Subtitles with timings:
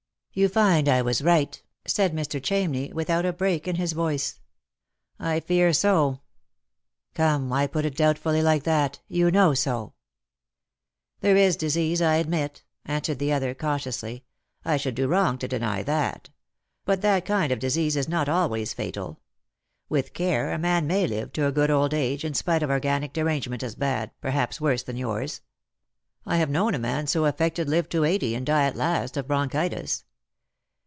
[0.41, 2.39] "You find I was right," said Mr.
[2.41, 4.39] Chamney, without a break in his voice."
[5.19, 6.21] I fear so."
[6.67, 9.01] *' Come, why put it doubtfully like that?
[9.09, 9.93] You kaow so." Lost for Love.
[9.93, 9.93] 13"
[11.19, 14.23] There is disease, I admit," answered the other cautiously;"
[14.63, 16.29] I should do wrong to deny that.
[16.85, 19.19] But that kind of disease is not always fatal.
[19.89, 23.11] With care a man may live to a good old age, in spite of organic
[23.11, 25.41] derangement as bad, perhaps worse ,thau yours.
[26.25, 29.27] I have known a man so affected live to eighty, and die at last of
[29.27, 30.05] bronchitis.